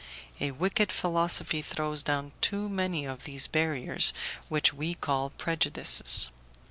A 0.39 0.49
wicked 0.49 0.91
philosophy 0.91 1.61
throws 1.61 2.01
down 2.01 2.31
too 2.41 2.67
many 2.69 3.05
of 3.05 3.25
these 3.25 3.47
barriers 3.47 4.13
which 4.49 4.73
we 4.73 4.95
call 4.95 5.29
prejudices. 5.29 6.31